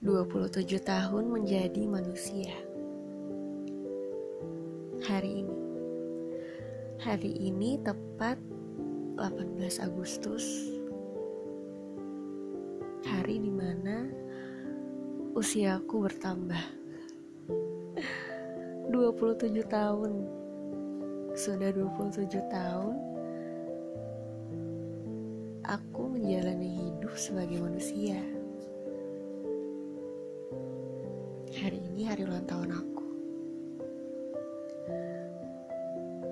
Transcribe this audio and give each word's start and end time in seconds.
27 0.00 0.80
tahun 0.80 1.28
menjadi 1.28 1.84
manusia. 1.84 2.56
Hari 5.04 5.44
ini. 5.44 5.58
Hari 7.04 7.32
ini 7.36 7.76
tepat 7.84 8.40
18 9.20 9.60
Agustus. 9.84 10.72
Hari 13.04 13.44
di 13.44 13.52
mana 13.52 14.08
usiaku 15.36 16.08
bertambah. 16.08 16.64
27 18.88 19.52
tahun. 19.68 20.12
Sudah 21.36 21.76
27 21.76 22.40
tahun 22.48 22.96
aku 25.68 26.02
menjalani 26.08 26.88
hidup 26.88 27.12
sebagai 27.20 27.60
manusia. 27.60 28.39
Hari 31.60 31.76
ini 31.76 32.08
hari 32.08 32.24
ulang 32.24 32.48
tahun 32.48 32.72
aku. 32.72 33.06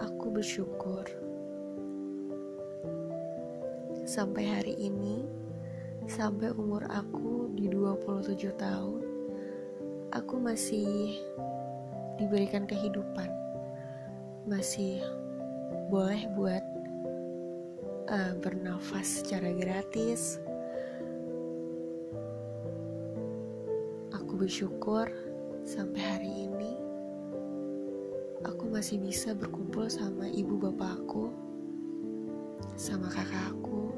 Aku 0.00 0.32
bersyukur 0.32 1.05
sampai 4.09 4.48
hari 4.48 4.72
ini, 4.80 5.28
sampai 6.09 6.48
umur 6.56 6.88
aku 6.88 7.52
di 7.52 7.69
27 7.69 8.56
tahun, 8.56 9.05
aku 10.16 10.41
masih 10.41 11.20
diberikan 12.16 12.64
kehidupan. 12.64 13.28
Masih 14.48 15.05
boleh 15.92 16.24
buat 16.41 16.64
uh, 18.08 18.33
bernafas 18.41 19.20
secara 19.20 19.52
gratis, 19.52 20.41
bersyukur 24.39 25.11
sampai 25.67 25.98
hari 25.98 26.31
ini 26.47 26.78
aku 28.47 28.70
masih 28.70 29.03
bisa 29.03 29.34
berkumpul 29.34 29.91
sama 29.91 30.31
ibu 30.31 30.55
bapakku, 30.55 31.34
sama 32.78 33.11
kakakku. 33.11 33.91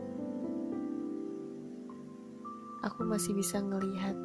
Aku 2.89 3.05
masih 3.05 3.37
bisa 3.37 3.61
ngelihat 3.61 4.17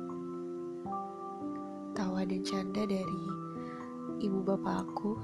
tawa 1.92 2.24
dan 2.24 2.40
canda 2.48 2.88
dari 2.88 3.24
ibu 4.24 4.40
bapakku. 4.40 5.20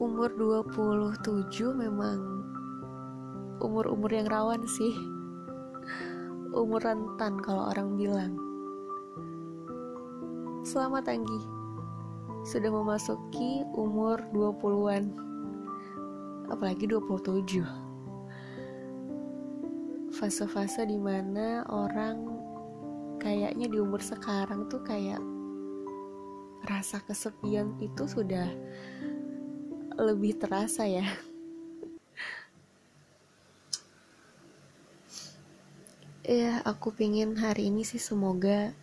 Umur 0.00 0.32
27 0.32 1.76
memang 1.76 2.40
umur-umur 3.60 4.08
yang 4.08 4.24
rawan 4.30 4.64
sih 4.64 5.17
umur 6.58 6.82
rentan 6.82 7.38
kalau 7.38 7.70
orang 7.70 7.94
bilang. 7.94 8.34
Selamat 10.66 11.06
Anggi, 11.06 11.40
sudah 12.42 12.68
memasuki 12.68 13.62
umur 13.78 14.18
20-an, 14.34 15.14
apalagi 16.50 16.90
27. 16.90 17.62
Fase-fase 20.10 20.82
di 20.82 20.98
mana 20.98 21.62
orang 21.70 22.26
kayaknya 23.22 23.70
di 23.70 23.78
umur 23.78 24.02
sekarang 24.02 24.66
tuh 24.66 24.82
kayak 24.82 25.22
rasa 26.66 26.98
kesepian 27.06 27.78
itu 27.78 28.02
sudah 28.10 28.50
lebih 29.94 30.34
terasa 30.42 30.86
ya 30.86 31.06
ya 36.28 36.60
aku 36.60 36.92
pingin 36.92 37.40
hari 37.40 37.72
ini 37.72 37.88
sih 37.88 37.96
semoga 37.96 38.76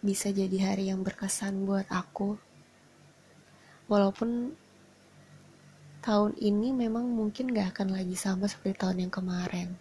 bisa 0.00 0.32
jadi 0.32 0.72
hari 0.72 0.88
yang 0.88 1.04
berkesan 1.04 1.68
buat 1.68 1.84
aku. 1.92 2.40
Walaupun 3.84 4.56
tahun 6.00 6.32
ini 6.40 6.72
memang 6.72 7.04
mungkin 7.04 7.52
gak 7.52 7.76
akan 7.76 8.00
lagi 8.00 8.16
sama 8.16 8.48
seperti 8.48 8.80
tahun 8.80 9.04
yang 9.04 9.12
kemarin. 9.12 9.76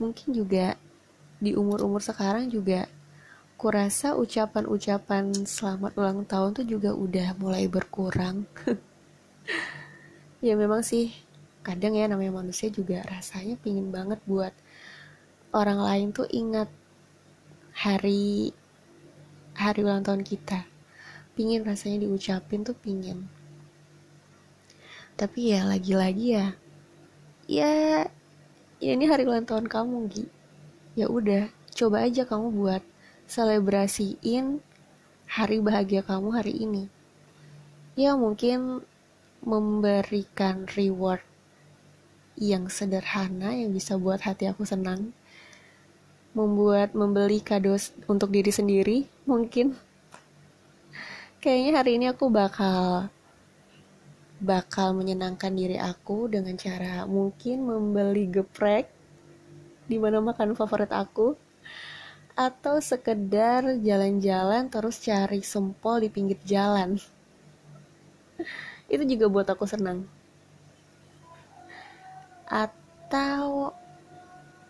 Mungkin 0.00 0.32
juga 0.32 0.80
di 1.36 1.52
umur-umur 1.52 2.00
sekarang 2.00 2.48
juga 2.48 2.88
kurasa 3.60 4.16
ucapan-ucapan 4.16 5.44
selamat 5.44 5.92
ulang 6.00 6.24
tahun 6.24 6.56
tuh 6.56 6.64
juga 6.64 6.96
udah 6.96 7.36
mulai 7.36 7.68
berkurang. 7.68 8.48
Ya 10.42 10.58
memang 10.58 10.82
sih 10.82 11.14
kadang 11.62 11.94
ya 11.94 12.10
namanya 12.10 12.42
manusia 12.42 12.66
juga 12.68 13.06
rasanya 13.06 13.54
pingin 13.62 13.94
banget 13.94 14.18
buat 14.26 14.50
orang 15.54 15.78
lain 15.78 16.08
tuh 16.10 16.26
ingat 16.26 16.66
hari 17.70 18.50
hari 19.54 19.80
ulang 19.86 20.02
tahun 20.02 20.26
kita. 20.26 20.66
Pingin 21.32 21.64
rasanya 21.64 22.04
diucapin 22.04 22.66
tuh 22.66 22.76
pingin. 22.76 23.30
Tapi 25.16 25.54
ya 25.54 25.64
lagi-lagi 25.64 26.26
ya 26.36 26.46
ya 27.46 27.72
ya 28.82 28.90
ini 28.98 29.06
hari 29.06 29.22
ulang 29.22 29.46
tahun 29.46 29.70
kamu 29.70 29.96
Gi. 30.10 30.26
Ya 30.98 31.06
udah 31.08 31.48
coba 31.72 32.04
aja 32.04 32.26
kamu 32.26 32.52
buat 32.52 32.82
selebrasiin 33.30 34.60
hari 35.30 35.62
bahagia 35.62 36.04
kamu 36.04 36.28
hari 36.36 36.52
ini. 36.58 36.90
Ya 37.96 38.18
mungkin 38.18 38.84
memberikan 39.40 40.68
reward 40.76 41.24
yang 42.40 42.72
sederhana 42.72 43.52
yang 43.52 43.70
bisa 43.72 44.00
buat 44.00 44.24
hati 44.24 44.48
aku 44.48 44.64
senang 44.64 45.12
membuat 46.32 46.96
membeli 46.96 47.44
kado 47.44 47.76
untuk 48.08 48.32
diri 48.32 48.48
sendiri 48.48 48.98
mungkin. 49.28 49.76
Kayaknya 51.44 51.72
hari 51.76 51.90
ini 52.00 52.06
aku 52.08 52.32
bakal 52.32 53.12
bakal 54.42 54.96
menyenangkan 54.96 55.52
diri 55.54 55.76
aku 55.78 56.26
dengan 56.26 56.56
cara 56.58 57.04
mungkin 57.06 57.62
membeli 57.62 58.26
geprek 58.26 58.90
di 59.86 60.00
mana 60.00 60.18
makan 60.24 60.56
favorit 60.56 60.90
aku 60.90 61.36
atau 62.32 62.80
sekedar 62.80 63.76
jalan-jalan 63.84 64.72
terus 64.72 65.04
cari 65.04 65.44
sempol 65.44 66.00
di 66.00 66.08
pinggir 66.08 66.40
jalan. 66.48 66.96
Itu 68.88 69.04
juga 69.04 69.28
buat 69.28 69.46
aku 69.52 69.68
senang 69.68 70.21
atau 72.52 73.72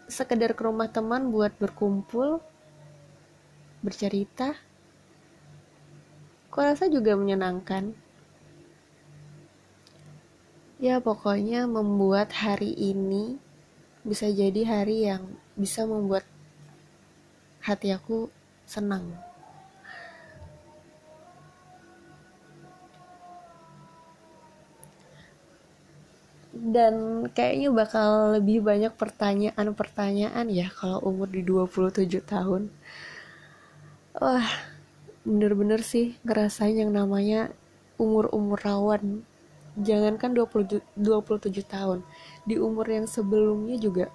sekedar 0.06 0.54
ke 0.54 0.62
rumah 0.62 0.86
teman 0.86 1.34
buat 1.34 1.50
berkumpul, 1.58 2.38
bercerita. 3.82 4.54
rasa 6.54 6.86
juga 6.86 7.18
menyenangkan. 7.18 7.90
Ya, 10.78 11.02
pokoknya 11.02 11.66
membuat 11.66 12.30
hari 12.30 12.70
ini 12.70 13.42
bisa 14.06 14.30
jadi 14.30 14.62
hari 14.62 15.10
yang 15.10 15.26
bisa 15.58 15.82
membuat 15.82 16.22
hati 17.62 17.90
aku 17.90 18.30
senang. 18.66 19.10
Dan 26.62 27.26
kayaknya 27.34 27.74
bakal 27.74 28.38
lebih 28.38 28.62
banyak 28.62 28.94
pertanyaan-pertanyaan 28.94 30.46
ya 30.46 30.70
kalau 30.70 31.02
umur 31.02 31.26
di 31.26 31.42
27 31.42 32.22
tahun. 32.22 32.70
Wah, 34.14 34.46
bener-bener 35.26 35.82
sih 35.82 36.14
ngerasain 36.22 36.78
yang 36.78 36.94
namanya 36.94 37.50
umur-umur 37.98 38.62
rawan. 38.62 39.26
Jangankan 39.74 40.38
20, 40.38 40.84
27 40.94 41.66
tahun, 41.66 42.06
di 42.46 42.62
umur 42.62 42.86
yang 42.86 43.10
sebelumnya 43.10 43.80
juga 43.80 44.06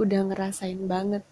udah 0.00 0.32
ngerasain 0.32 0.80
banget 0.88 1.26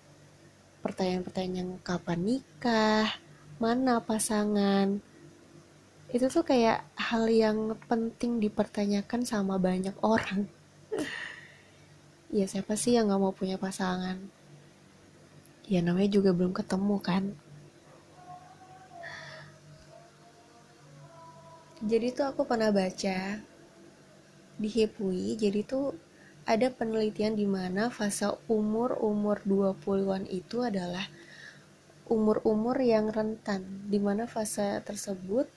pertanyaan-pertanyaan 0.85 1.57
yang 1.57 1.71
kapan 1.81 2.21
nikah, 2.21 3.09
mana 3.57 4.03
pasangan, 4.05 5.01
itu 6.11 6.27
tuh 6.29 6.45
kayak 6.45 6.85
hal 6.99 7.25
yang 7.31 7.79
penting 7.89 8.43
dipertanyakan 8.43 9.25
sama 9.25 9.57
banyak 9.57 9.95
orang. 10.03 10.51
Ya 12.35 12.51
siapa 12.51 12.75
sih 12.75 12.99
yang 12.99 13.15
gak 13.15 13.23
mau 13.23 13.31
punya 13.31 13.55
pasangan? 13.55 14.19
Ya 15.71 15.81
namanya 15.81 16.11
juga 16.11 16.35
belum 16.35 16.51
ketemu 16.51 16.97
kan? 16.99 17.25
Jadi 21.85 22.17
tuh 22.17 22.27
aku 22.27 22.43
pernah 22.43 22.75
baca 22.75 23.39
di 24.55 24.69
Hipui 24.71 25.35
jadi 25.35 25.67
tuh 25.67 25.99
ada 26.47 26.71
penelitian 26.71 27.35
di 27.35 27.49
mana 27.49 27.91
fase 27.91 28.29
umur-umur 28.47 29.43
20-an 29.43 30.29
itu 30.31 30.63
adalah 30.63 31.09
umur-umur 32.07 32.77
yang 32.85 33.09
rentan 33.09 33.89
di 33.89 33.97
mana 33.97 34.29
fase 34.29 34.79
tersebut 34.85 35.49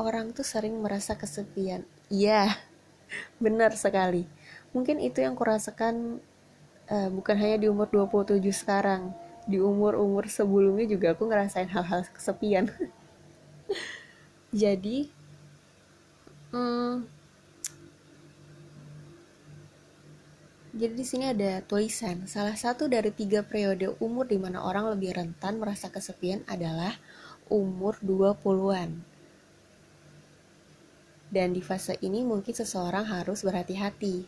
orang 0.00 0.34
tuh 0.34 0.46
sering 0.46 0.74
merasa 0.80 1.14
kesepian. 1.14 1.86
Iya, 2.10 2.54
benar 3.44 3.74
sekali. 3.78 4.26
Mungkin 4.74 4.98
itu 4.98 5.22
yang 5.22 5.38
kurasakan 5.38 6.18
uh, 6.90 7.08
bukan 7.14 7.36
hanya 7.38 7.56
di 7.62 7.66
umur 7.70 7.86
27 7.90 8.42
sekarang 8.50 9.14
di 9.44 9.60
umur-umur 9.60 10.24
sebelumnya 10.24 10.88
juga 10.88 11.12
aku 11.12 11.28
ngerasain 11.28 11.68
hal-hal 11.68 12.08
kesepian. 12.16 12.72
Jadi 14.54 15.10
hmm, 16.54 17.10
jadi 20.74 20.94
di 20.94 21.06
sini 21.06 21.30
ada 21.30 21.62
tulisan 21.62 22.26
salah 22.30 22.54
satu 22.58 22.90
dari 22.90 23.10
tiga 23.10 23.42
periode 23.42 23.94
umur 23.98 24.26
di 24.26 24.38
mana 24.38 24.62
orang 24.62 24.90
lebih 24.94 25.14
rentan 25.14 25.58
merasa 25.58 25.90
kesepian 25.90 26.42
adalah 26.46 26.94
umur 27.46 27.98
20-an 28.02 29.13
dan 31.34 31.50
di 31.50 31.58
fase 31.58 31.98
ini 31.98 32.22
mungkin 32.22 32.54
seseorang 32.54 33.10
harus 33.10 33.42
berhati-hati. 33.42 34.22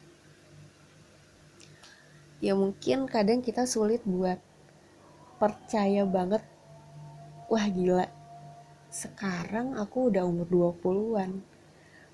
Ya 2.43 2.59
mungkin 2.59 3.07
kadang 3.07 3.47
kita 3.47 3.63
sulit 3.65 4.03
buat 4.03 4.43
percaya 5.39 6.03
banget 6.03 6.43
wah 7.47 7.67
gila 7.71 8.11
sekarang 8.91 9.79
aku 9.79 10.11
udah 10.11 10.27
umur 10.27 10.75
20-an 10.83 11.47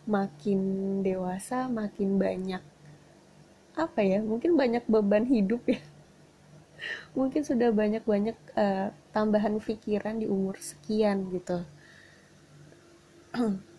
makin 0.04 0.60
dewasa 1.00 1.70
makin 1.70 2.18
banyak 2.18 2.60
apa 3.72 4.00
ya 4.04 4.20
mungkin 4.20 4.60
banyak 4.60 4.84
beban 4.84 5.24
hidup 5.24 5.64
ya. 5.64 5.80
Mungkin 7.16 7.46
sudah 7.46 7.70
banyak-banyak 7.70 8.34
uh, 8.58 8.90
tambahan 9.14 9.54
pikiran 9.62 10.18
di 10.18 10.26
umur 10.26 10.58
sekian 10.58 11.30
gitu 11.30 11.62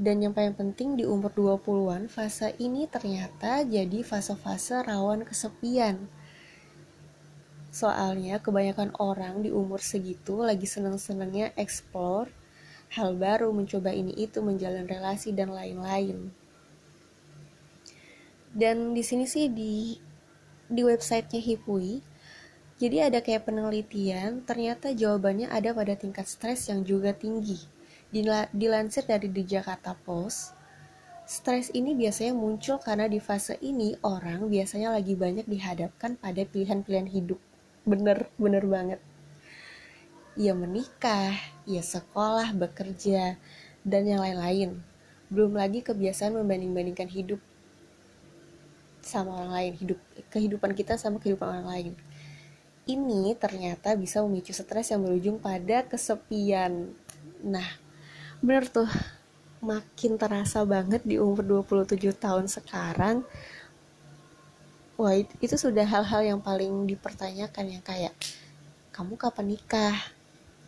dan 0.00 0.24
yang 0.24 0.32
paling 0.32 0.56
penting 0.56 0.96
di 0.96 1.04
umur 1.04 1.28
20-an 1.36 2.08
fase 2.08 2.56
ini 2.56 2.88
ternyata 2.88 3.60
jadi 3.68 4.00
fase-fase 4.00 4.80
rawan 4.80 5.28
kesepian 5.28 6.08
Soalnya 7.70 8.42
kebanyakan 8.42 8.98
orang 8.98 9.46
di 9.46 9.54
umur 9.54 9.78
segitu 9.78 10.42
lagi 10.42 10.66
seneng-senengnya 10.66 11.54
explore 11.54 12.26
hal 12.90 13.14
baru, 13.14 13.54
mencoba 13.54 13.94
ini 13.94 14.10
itu, 14.18 14.42
menjalin 14.42 14.90
relasi 14.90 15.30
dan 15.30 15.54
lain-lain. 15.54 16.34
Dan 18.50 18.98
di 18.98 19.06
sini 19.06 19.30
sih 19.30 19.46
di 19.46 19.94
di 20.66 20.82
websitenya 20.82 21.38
Hipui, 21.38 22.02
jadi 22.82 23.06
ada 23.06 23.22
kayak 23.22 23.46
penelitian, 23.46 24.42
ternyata 24.42 24.90
jawabannya 24.90 25.46
ada 25.46 25.70
pada 25.70 25.94
tingkat 25.94 26.26
stres 26.26 26.66
yang 26.66 26.82
juga 26.82 27.14
tinggi. 27.14 27.62
Dilansir 28.10 29.06
dari 29.06 29.30
di 29.30 29.46
Jakarta 29.46 29.94
Post, 29.94 30.58
stres 31.30 31.70
ini 31.70 31.94
biasanya 31.94 32.34
muncul 32.34 32.82
karena 32.82 33.06
di 33.06 33.22
fase 33.22 33.54
ini 33.62 33.94
orang 34.02 34.50
biasanya 34.50 34.90
lagi 34.90 35.14
banyak 35.14 35.46
dihadapkan 35.46 36.18
pada 36.18 36.42
pilihan-pilihan 36.42 37.06
hidup. 37.06 37.38
Bener 37.86 38.26
bener 38.34 38.66
banget. 38.66 39.00
Ia 40.34 40.58
menikah 40.58 41.38
ia 41.70 41.86
sekolah 41.86 42.50
bekerja 42.50 43.38
dan 43.86 44.02
yang 44.10 44.26
lain-lain. 44.26 44.82
Belum 45.30 45.54
lagi 45.54 45.78
kebiasaan 45.78 46.34
membanding-bandingkan 46.34 47.06
hidup 47.06 47.38
sama 49.06 49.38
orang 49.38 49.52
lain 49.54 49.72
hidup 49.78 49.98
kehidupan 50.34 50.74
kita 50.74 50.98
sama 50.98 51.22
kehidupan 51.22 51.46
orang 51.46 51.68
lain. 51.70 51.92
Ini 52.90 53.38
ternyata 53.38 53.94
bisa 53.94 54.18
memicu 54.26 54.50
stres 54.50 54.90
yang 54.90 55.06
berujung 55.06 55.38
pada 55.38 55.86
kesepian. 55.86 56.90
Nah 57.46 57.89
bener 58.40 58.64
tuh. 58.68 58.88
Makin 59.60 60.16
terasa 60.16 60.64
banget 60.64 61.04
di 61.04 61.20
umur 61.20 61.44
27 61.68 62.00
tahun 62.16 62.48
sekarang 62.48 63.20
wah 65.00 65.16
itu 65.16 65.56
sudah 65.56 65.88
hal-hal 65.88 66.20
yang 66.20 66.40
paling 66.44 66.84
dipertanyakan 66.84 67.72
yang 67.72 67.80
kayak 67.80 68.12
kamu 68.92 69.16
kapan 69.16 69.56
nikah? 69.56 69.96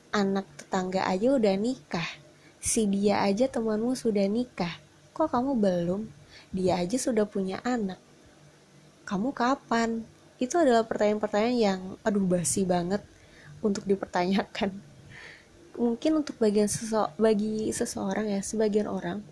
Anak 0.09 0.49
tetangga 0.57 1.05
aja 1.05 1.37
udah 1.37 1.53
nikah? 1.53 2.09
Si 2.57 2.89
dia 2.89 3.21
aja 3.21 3.45
temanmu 3.45 3.93
sudah 3.93 4.25
nikah? 4.25 4.73
Kok 5.13 5.29
kamu 5.29 5.53
belum? 5.57 6.03
Dia 6.49 6.81
aja 6.81 6.97
sudah 6.97 7.29
punya 7.29 7.61
anak? 7.61 8.01
Kamu 9.05 9.37
kapan? 9.37 10.01
Itu 10.41 10.61
adalah 10.61 10.89
pertanyaan-pertanyaan 10.89 11.57
yang 11.61 11.81
aduh 12.01 12.25
basi 12.25 12.65
banget 12.65 13.05
untuk 13.61 13.85
dipertanyakan 13.85 14.92
mungkin 15.77 16.21
untuk 16.21 16.37
bagian 16.37 16.69
sese 16.69 17.09
bagi 17.17 17.73
seseorang 17.73 18.29
ya 18.29 18.41
sebagian 18.45 18.89
orang 18.89 19.25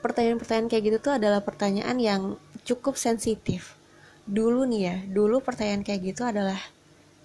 pertanyaan-pertanyaan 0.00 0.68
kayak 0.72 0.84
gitu 0.90 0.98
tuh 0.98 1.14
adalah 1.20 1.44
pertanyaan 1.44 2.00
yang 2.00 2.22
cukup 2.64 2.96
sensitif. 2.96 3.76
Dulu 4.24 4.64
nih 4.66 4.82
ya 4.82 4.96
dulu 5.06 5.44
pertanyaan 5.44 5.84
kayak 5.84 6.00
gitu 6.12 6.22
adalah 6.24 6.58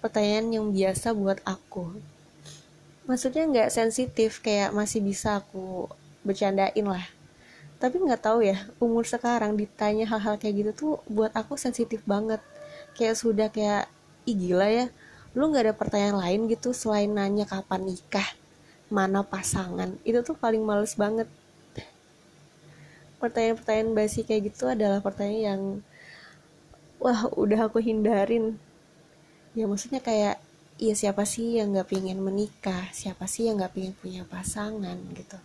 pertanyaan 0.04 0.52
yang 0.52 0.66
biasa 0.70 1.16
buat 1.16 1.40
aku. 1.42 1.96
Maksudnya 3.08 3.48
nggak 3.48 3.70
sensitif 3.72 4.44
kayak 4.44 4.74
masih 4.76 5.00
bisa 5.00 5.40
aku 5.40 5.88
bercandain 6.26 6.86
lah. 6.86 7.06
Tapi 7.76 8.00
nggak 8.00 8.22
tahu 8.24 8.44
ya 8.44 8.56
umur 8.80 9.04
sekarang 9.04 9.56
ditanya 9.56 10.08
hal-hal 10.08 10.40
kayak 10.40 10.54
gitu 10.64 10.70
tuh 10.72 10.92
buat 11.08 11.32
aku 11.32 11.56
sensitif 11.56 12.04
banget. 12.04 12.40
Kayak 12.96 13.16
sudah 13.16 13.48
kayak 13.52 13.88
ih 14.26 14.36
gila 14.36 14.68
ya 14.68 14.86
lu 15.36 15.52
nggak 15.52 15.68
ada 15.68 15.74
pertanyaan 15.76 16.16
lain 16.16 16.40
gitu 16.48 16.72
selain 16.72 17.12
nanya 17.12 17.44
kapan 17.44 17.92
nikah 17.92 18.24
mana 18.88 19.20
pasangan 19.20 19.98
itu 20.06 20.24
tuh 20.24 20.38
paling 20.38 20.62
males 20.64 20.96
banget. 20.96 21.28
Pertanyaan-pertanyaan 23.20 23.92
basi 23.96 24.22
kayak 24.24 24.52
gitu 24.52 24.70
adalah 24.70 25.04
pertanyaan 25.04 25.42
yang 25.44 25.62
wah 27.02 27.28
udah 27.36 27.68
aku 27.68 27.82
hindarin. 27.84 28.56
Ya 29.56 29.68
maksudnya 29.68 30.00
kayak 30.00 30.40
ya 30.76 30.94
siapa 30.96 31.24
sih 31.24 31.60
yang 31.60 31.76
nggak 31.76 31.90
pingin 31.90 32.20
menikah? 32.20 32.88
Siapa 32.92 33.24
sih 33.28 33.48
yang 33.48 33.60
nggak 33.60 33.74
pingin 33.76 33.94
punya 33.96 34.22
pasangan 34.24 34.96
gitu. 35.16 35.38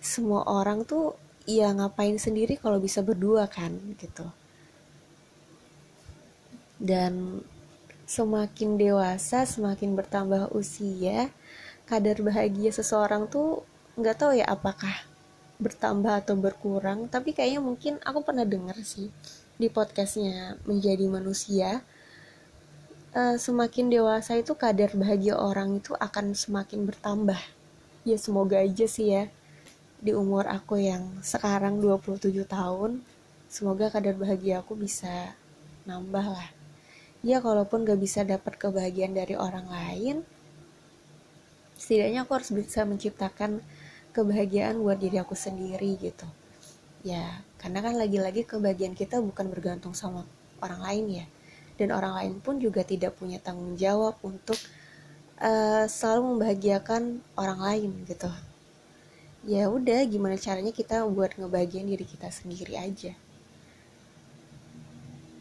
Semua 0.00 0.44
orang 0.48 0.84
tuh 0.84 1.14
ya 1.48 1.72
ngapain 1.72 2.16
sendiri 2.20 2.60
kalau 2.60 2.76
bisa 2.82 3.00
berdua 3.00 3.46
kan 3.48 3.72
gitu. 4.00 4.26
Dan 6.76 7.44
semakin 8.08 8.80
dewasa 8.80 9.44
semakin 9.44 9.92
bertambah 9.92 10.48
usia 10.56 11.28
kadar 11.84 12.16
bahagia 12.24 12.72
seseorang 12.72 13.28
tuh 13.28 13.68
nggak 14.00 14.16
tahu 14.16 14.32
ya 14.40 14.48
apakah 14.48 15.04
bertambah 15.60 16.24
atau 16.24 16.34
berkurang. 16.38 17.10
Tapi 17.12 17.36
kayaknya 17.36 17.60
mungkin 17.60 18.00
aku 18.00 18.24
pernah 18.24 18.48
dengar 18.48 18.80
sih 18.80 19.12
di 19.60 19.68
podcastnya 19.68 20.56
menjadi 20.64 21.04
manusia 21.10 21.82
uh, 23.12 23.36
semakin 23.36 23.92
dewasa 23.92 24.38
itu 24.40 24.56
kadar 24.56 24.94
bahagia 24.96 25.36
orang 25.36 25.82
itu 25.82 25.92
akan 25.98 26.32
semakin 26.32 26.88
bertambah. 26.88 27.38
Ya 28.08 28.16
semoga 28.16 28.62
aja 28.62 28.88
sih 28.88 29.12
ya 29.12 29.28
di 29.98 30.14
umur 30.14 30.48
aku 30.48 30.80
yang 30.80 31.20
sekarang 31.20 31.82
27 31.82 32.30
tahun 32.46 33.02
semoga 33.50 33.90
kadar 33.90 34.14
bahagia 34.14 34.62
aku 34.62 34.78
bisa 34.78 35.34
nambah 35.84 36.22
lah 36.22 36.57
ya 37.26 37.42
kalaupun 37.42 37.82
gak 37.82 37.98
bisa 37.98 38.22
dapat 38.22 38.54
kebahagiaan 38.56 39.14
dari 39.14 39.34
orang 39.34 39.66
lain 39.66 40.22
setidaknya 41.78 42.26
aku 42.26 42.34
harus 42.34 42.50
bisa 42.50 42.82
menciptakan 42.82 43.62
kebahagiaan 44.10 44.82
buat 44.82 44.98
diri 44.98 45.22
aku 45.22 45.38
sendiri 45.38 45.94
gitu. 46.02 46.26
Ya 47.06 47.46
karena 47.62 47.78
kan 47.80 47.94
lagi-lagi 47.94 48.42
kebahagiaan 48.42 48.98
kita 48.98 49.22
bukan 49.22 49.46
bergantung 49.46 49.94
sama 49.94 50.26
orang 50.58 50.82
lain 50.82 51.04
ya. 51.22 51.26
Dan 51.78 51.94
orang 51.94 52.18
lain 52.18 52.34
pun 52.42 52.58
juga 52.58 52.82
tidak 52.82 53.14
punya 53.14 53.38
tanggung 53.38 53.78
jawab 53.78 54.18
untuk 54.26 54.58
uh, 55.38 55.86
selalu 55.86 56.34
membahagiakan 56.34 57.22
orang 57.38 57.60
lain 57.62 57.90
gitu. 58.10 58.26
Ya 59.46 59.70
udah 59.70 60.02
gimana 60.10 60.34
caranya 60.34 60.74
kita 60.74 61.06
buat 61.06 61.38
ngebahagiain 61.38 61.86
diri 61.86 62.02
kita 62.02 62.26
sendiri 62.34 62.74
aja 62.74 63.14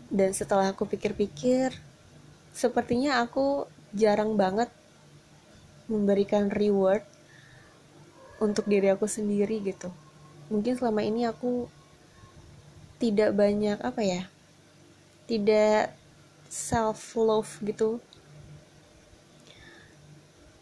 dan 0.08 0.32
setelah 0.32 0.72
aku 0.72 0.88
pikir-pikir 0.88 1.76
sepertinya 2.56 3.20
aku 3.22 3.68
jarang 3.92 4.40
banget 4.40 4.72
memberikan 5.92 6.48
reward 6.52 7.04
untuk 8.40 8.68
diri 8.68 8.92
aku 8.92 9.08
sendiri 9.08 9.60
gitu. 9.64 9.92
Mungkin 10.48 10.80
selama 10.80 11.04
ini 11.04 11.28
aku 11.28 11.68
tidak 12.98 13.36
banyak 13.36 13.78
apa 13.84 14.02
ya 14.02 14.24
tidak 15.28 15.94
self 16.48 17.14
love 17.20 17.52
gitu. 17.62 18.00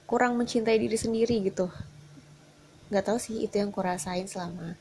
Kurang 0.05 0.37
mencintai 0.37 0.77
diri 0.77 0.97
sendiri 0.97 1.41
gitu. 1.45 1.69
Nggak 2.89 3.13
tahu 3.13 3.17
sih 3.21 3.45
itu 3.45 3.55
yang 3.57 3.73
kurasain 3.73 4.25
selama 4.29 4.77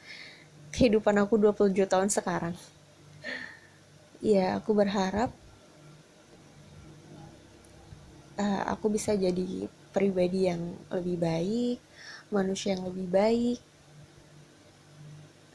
kehidupan 0.74 1.14
aku 1.22 1.38
27 1.38 1.86
tahun 1.86 2.10
sekarang 2.10 2.56
ya 4.24 4.56
aku 4.56 4.72
berharap 4.72 5.28
uh, 8.40 8.62
aku 8.72 8.88
bisa 8.88 9.12
jadi 9.12 9.68
pribadi 9.92 10.48
yang 10.48 10.72
lebih 10.88 11.20
baik 11.20 11.78
manusia 12.34 12.74
yang 12.74 12.90
lebih 12.90 13.06
baik. 13.06 13.58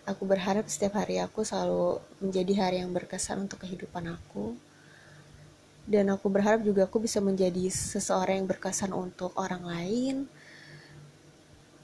Aku 0.07 0.25
berharap 0.25 0.65
setiap 0.71 0.97
hari 0.97 1.21
aku 1.21 1.45
selalu 1.45 2.01
menjadi 2.17 2.53
hari 2.65 2.77
yang 2.81 2.89
berkesan 2.95 3.45
untuk 3.45 3.61
kehidupan 3.61 4.09
aku. 4.09 4.57
Dan 5.85 6.09
aku 6.09 6.29
berharap 6.31 6.63
juga 6.65 6.87
aku 6.87 7.01
bisa 7.01 7.21
menjadi 7.21 7.69
seseorang 7.69 8.41
yang 8.41 8.49
berkesan 8.49 8.95
untuk 8.95 9.35
orang 9.37 9.61
lain. 9.67 10.15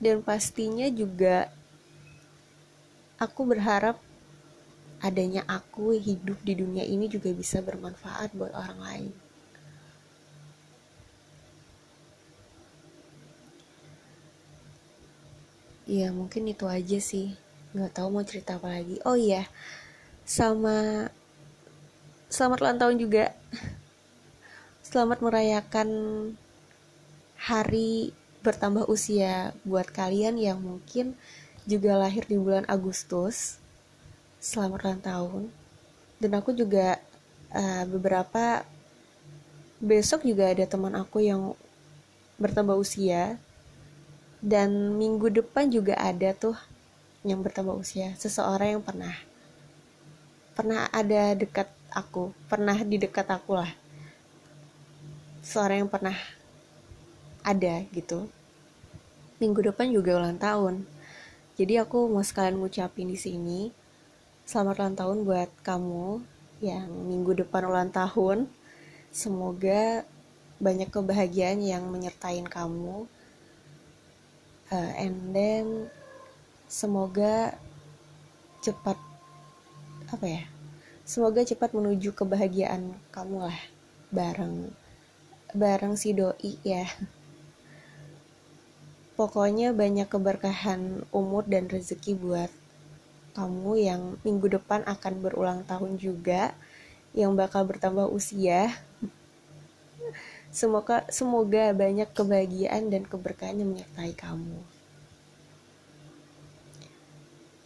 Dan 0.01 0.25
pastinya 0.25 0.89
juga 0.89 1.53
aku 3.21 3.45
berharap 3.45 4.01
adanya 5.05 5.41
aku 5.45 5.93
hidup 6.07 6.41
di 6.41 6.53
dunia 6.57 6.81
ini 6.81 7.05
juga 7.05 7.29
bisa 7.41 7.61
bermanfaat 7.61 8.33
buat 8.33 8.53
orang 8.57 8.79
lain. 8.87 9.11
Iya 15.85 16.09
mungkin 16.09 16.49
itu 16.49 16.65
aja 16.65 16.97
sih. 16.97 17.37
Nggak 17.77 17.93
tahu 18.01 18.07
mau 18.09 18.25
cerita 18.25 18.57
apa 18.57 18.81
lagi. 18.81 18.97
Oh 19.05 19.13
iya 19.13 19.45
sama 20.25 21.07
selamat 22.33 22.57
ulang 22.65 22.79
tahun 22.81 22.97
juga. 22.97 23.25
Selamat 24.81 25.21
merayakan 25.21 25.89
hari 27.37 28.13
bertambah 28.41 28.89
usia 28.89 29.53
buat 29.61 29.85
kalian 29.89 30.41
yang 30.41 30.57
mungkin 30.61 31.13
juga 31.69 31.97
lahir 31.97 32.25
di 32.25 32.37
bulan 32.37 32.65
Agustus 32.69 33.57
selamat 34.45 34.79
ulang 34.85 35.01
tahun. 35.01 35.43
Dan 36.21 36.31
aku 36.37 36.53
juga 36.53 37.01
uh, 37.49 37.83
beberapa 37.89 38.61
besok 39.81 40.21
juga 40.21 40.53
ada 40.53 40.61
teman 40.69 40.93
aku 40.93 41.25
yang 41.25 41.57
bertambah 42.37 42.77
usia. 42.77 43.41
Dan 44.45 44.93
minggu 45.01 45.33
depan 45.33 45.73
juga 45.73 45.97
ada 45.97 46.29
tuh 46.37 46.53
yang 47.25 47.41
bertambah 47.41 47.73
usia. 47.73 48.13
Seseorang 48.21 48.77
yang 48.77 48.83
pernah 48.85 49.17
pernah 50.53 50.87
ada 50.93 51.35
dekat 51.35 51.67
aku 51.91 52.31
pernah 52.45 52.77
di 52.85 53.01
dekat 53.01 53.25
aku 53.25 53.57
lah. 53.57 53.73
Seorang 55.41 55.83
yang 55.83 55.91
pernah 55.91 56.15
ada 57.41 57.81
gitu. 57.89 58.29
Minggu 59.41 59.73
depan 59.73 59.89
juga 59.89 60.13
ulang 60.21 60.37
tahun. 60.37 60.85
Jadi 61.57 61.81
aku 61.81 62.05
mau 62.13 62.21
sekalian 62.21 62.61
ngucapin 62.61 63.09
di 63.09 63.17
sini 63.17 63.84
selamat 64.45 64.77
ulang 64.77 64.93
tahun 64.93 65.17
buat 65.25 65.49
kamu 65.65 66.21
yang 66.61 66.85
minggu 66.85 67.33
depan 67.41 67.65
ulang 67.65 67.89
tahun. 67.89 68.45
Semoga 69.09 70.05
banyak 70.61 70.93
kebahagiaan 70.93 71.65
yang 71.65 71.89
menyertain 71.89 72.45
kamu. 72.45 73.09
Uh, 74.69 74.91
and 75.01 75.33
then 75.33 75.89
semoga 76.69 77.57
cepat 78.61 78.97
apa 80.09 80.25
ya 80.25 80.43
semoga 81.05 81.45
cepat 81.45 81.73
menuju 81.73 82.13
kebahagiaan 82.13 82.93
kamu 83.09 83.49
lah. 83.49 83.59
Bareng 84.13 84.69
bareng 85.57 85.97
si 85.97 86.13
doi 86.13 86.61
ya. 86.61 86.85
Pokoknya 89.17 89.73
banyak 89.73 90.05
keberkahan 90.05 91.01
umur 91.09 91.49
dan 91.49 91.65
rezeki 91.65 92.13
buat 92.13 92.53
kamu 93.35 93.71
yang 93.83 94.01
minggu 94.23 94.47
depan 94.47 94.87
akan 94.87 95.13
berulang 95.19 95.59
tahun 95.67 95.99
juga 95.99 96.55
yang 97.11 97.35
bakal 97.35 97.67
bertambah 97.67 98.07
usia 98.07 98.71
Semoga 100.55 101.03
semoga 101.11 101.75
banyak 101.75 102.07
kebahagiaan 102.15 102.87
dan 102.87 103.03
keberkahan 103.03 103.59
yang 103.59 103.75
menyertai 103.75 104.15
kamu. 104.15 104.55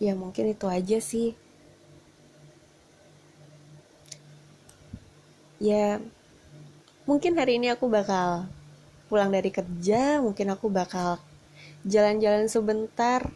Ya 0.01 0.17
mungkin 0.17 0.57
itu 0.57 0.65
aja 0.65 0.97
sih. 0.97 1.38
Ya 5.61 6.01
mungkin 7.05 7.38
hari 7.38 7.61
ini 7.61 7.69
aku 7.69 7.85
bakal 7.85 8.49
pulang 9.05 9.29
dari 9.29 9.53
kerja, 9.53 10.17
mungkin 10.17 10.49
aku 10.49 10.73
bakal 10.73 11.21
jalan-jalan 11.85 12.49
sebentar 12.49 13.29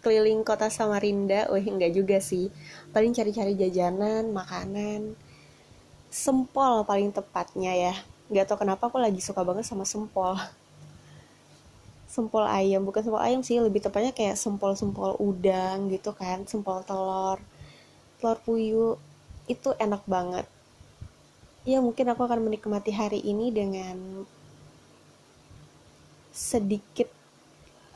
keliling 0.00 0.42
kota 0.42 0.72
Samarinda. 0.72 1.46
Oh 1.52 1.60
enggak 1.60 1.92
juga 1.92 2.18
sih. 2.18 2.48
Paling 2.90 3.12
cari-cari 3.12 3.52
jajanan, 3.54 4.32
makanan. 4.32 5.14
Sempol 6.10 6.82
paling 6.88 7.12
tepatnya 7.14 7.72
ya. 7.76 7.94
Nggak 8.32 8.50
tau 8.50 8.58
kenapa 8.58 8.88
aku 8.88 8.98
lagi 8.98 9.20
suka 9.22 9.44
banget 9.44 9.68
sama 9.68 9.84
sempol. 9.86 10.34
Sempol 12.14 12.42
ayam. 12.48 12.82
Bukan 12.82 13.06
sempol 13.06 13.22
ayam 13.22 13.44
sih 13.46 13.62
lebih 13.62 13.84
tepatnya 13.84 14.10
kayak 14.10 14.34
sempol 14.34 14.74
sempol 14.74 15.14
udang 15.22 15.86
gitu 15.92 16.10
kan. 16.16 16.42
Sempol 16.48 16.82
telur. 16.82 17.38
Telur 18.18 18.38
puyuh. 18.42 18.96
Itu 19.46 19.76
enak 19.78 20.02
banget. 20.10 20.48
Ya 21.68 21.78
mungkin 21.84 22.08
aku 22.08 22.24
akan 22.24 22.40
menikmati 22.48 22.90
hari 22.90 23.20
ini 23.20 23.52
dengan 23.52 24.24
sedikit 26.32 27.12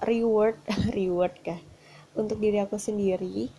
reward. 0.04 0.60
Reward 0.94 1.34
kah 1.42 1.73
untuk 2.14 2.38
diri 2.38 2.62
aku 2.62 2.78
sendiri 2.78 3.50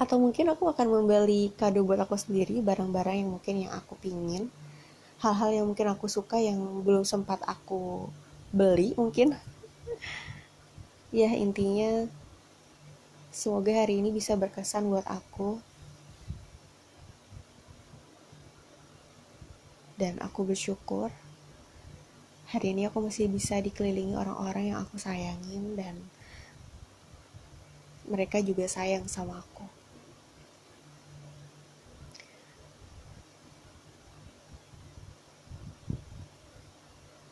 atau 0.00 0.16
mungkin 0.16 0.48
aku 0.50 0.70
akan 0.70 0.86
membeli 0.88 1.52
kado 1.54 1.84
buat 1.84 2.00
aku 2.00 2.16
sendiri 2.16 2.64
barang-barang 2.64 3.20
yang 3.20 3.30
mungkin 3.36 3.54
yang 3.68 3.72
aku 3.76 3.94
pingin 4.00 4.48
hal-hal 5.20 5.52
yang 5.52 5.66
mungkin 5.68 5.92
aku 5.92 6.08
suka 6.08 6.40
yang 6.40 6.56
belum 6.80 7.04
sempat 7.04 7.44
aku 7.44 8.08
beli 8.50 8.96
mungkin. 8.96 9.36
Ya 11.10 11.26
intinya 11.34 12.06
semoga 13.34 13.74
hari 13.74 13.98
ini 13.98 14.14
bisa 14.14 14.38
berkesan 14.38 14.86
buat 14.86 15.02
aku. 15.10 15.58
Dan 19.98 20.22
aku 20.22 20.46
bersyukur 20.46 21.10
hari 22.46 22.78
ini 22.78 22.86
aku 22.86 23.02
masih 23.02 23.26
bisa 23.26 23.58
dikelilingi 23.58 24.14
orang-orang 24.14 24.70
yang 24.70 24.78
aku 24.86 25.02
sayangin 25.02 25.74
dan 25.74 25.98
mereka 28.10 28.42
juga 28.42 28.66
sayang 28.66 29.06
sama 29.06 29.38
aku. 29.38 29.64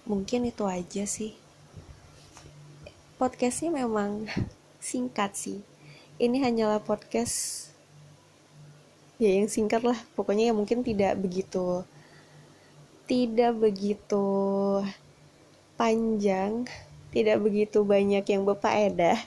Mungkin 0.09 0.49
itu 0.49 0.65
aja 0.65 1.05
sih. 1.05 1.37
Podcastnya 3.19 3.75
memang 3.75 4.31
singkat 4.81 5.35
sih. 5.35 5.61
Ini 6.17 6.41
hanyalah 6.47 6.81
podcast 6.81 7.69
ya 9.19 9.35
yang 9.35 9.51
singkat 9.51 9.83
lah. 9.83 9.99
Pokoknya 10.17 10.49
ya 10.49 10.55
mungkin 10.57 10.81
tidak 10.87 11.19
begitu 11.19 11.83
tidak 13.09 13.57
begitu 13.57 14.29
panjang 15.81 16.69
tidak 17.09 17.41
begitu 17.41 17.81
banyak 17.81 18.21
yang 18.21 18.45
bapak 18.45 18.93
edah 18.93 19.19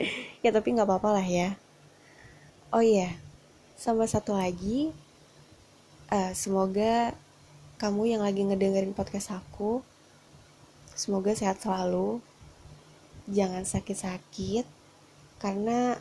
ya 0.44 0.52
tapi 0.52 0.76
nggak 0.76 0.84
apa-apa 0.84 1.16
lah 1.16 1.26
ya 1.26 1.56
oh 2.70 2.84
iya 2.84 3.16
sama 3.80 4.04
satu 4.04 4.36
lagi 4.36 4.92
uh, 6.12 6.30
semoga 6.36 7.16
kamu 7.80 8.14
yang 8.14 8.22
lagi 8.22 8.44
ngedengerin 8.44 8.92
podcast 8.92 9.32
aku 9.32 9.80
Semoga 10.94 11.34
sehat 11.34 11.58
selalu. 11.58 12.22
Jangan 13.26 13.66
sakit-sakit 13.66 14.62
karena 15.42 15.98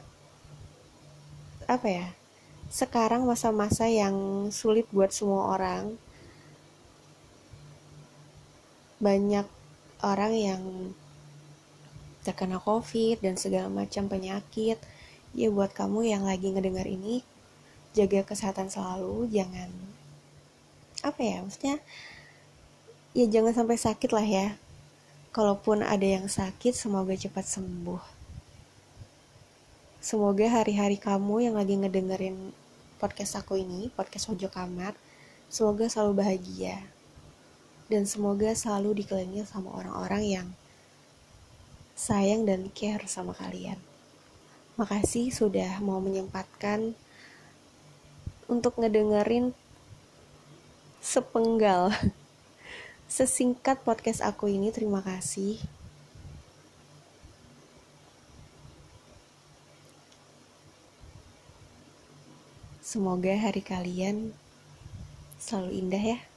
apa 1.66 1.88
ya? 1.90 2.08
Sekarang 2.70 3.26
masa-masa 3.26 3.90
yang 3.90 4.48
sulit 4.54 4.86
buat 4.94 5.10
semua 5.10 5.58
orang. 5.58 5.98
Banyak 9.02 9.50
orang 10.06 10.34
yang 10.38 10.62
terkena 12.24 12.58
covid 12.64 13.20
dan 13.20 13.36
segala 13.36 13.70
macam 13.70 14.08
penyakit. 14.08 14.80
Ya 15.36 15.48
buat 15.52 15.76
kamu 15.76 16.08
yang 16.08 16.24
lagi 16.24 16.50
ngedengar 16.50 16.88
ini, 16.88 17.22
jaga 17.92 18.24
kesehatan 18.24 18.72
selalu, 18.72 19.30
jangan 19.30 19.70
apa 21.04 21.20
ya 21.20 21.44
maksudnya 21.44 21.84
ya 23.12 23.28
jangan 23.28 23.52
sampai 23.52 23.76
sakit 23.76 24.16
lah 24.16 24.24
ya 24.24 24.56
Kalaupun 25.34 25.82
ada 25.82 26.06
yang 26.06 26.30
sakit, 26.30 26.78
semoga 26.78 27.18
cepat 27.18 27.42
sembuh. 27.42 27.98
Semoga 29.98 30.46
hari-hari 30.46 31.02
kamu 31.02 31.50
yang 31.50 31.58
lagi 31.58 31.74
ngedengerin 31.74 32.54
podcast 33.02 33.42
aku 33.42 33.58
ini, 33.58 33.90
podcast 33.98 34.30
Pojok 34.30 34.54
Kamar, 34.54 34.94
semoga 35.50 35.90
selalu 35.90 36.22
bahagia. 36.22 36.86
Dan 37.90 38.06
semoga 38.06 38.54
selalu 38.54 39.02
dikelilingi 39.02 39.42
sama 39.50 39.74
orang-orang 39.74 40.22
yang 40.22 40.48
sayang 41.94 42.50
dan 42.50 42.70
care 42.74 43.06
sama 43.06 43.38
kalian. 43.38 43.78
Makasih 44.76 45.30
sudah 45.30 45.78
mau 45.80 46.02
menyempatkan 46.02 46.98
untuk 48.50 48.82
ngedengerin 48.82 49.54
sepenggal 50.98 51.94
sesingkat 53.16 53.86
podcast 53.86 54.26
aku 54.26 54.50
ini. 54.50 54.74
Terima 54.74 55.06
kasih. 55.06 55.62
Semoga 62.82 63.34
hari 63.34 63.66
kalian 63.66 64.38
selalu 65.42 65.82
indah 65.82 66.04
ya. 66.14 66.33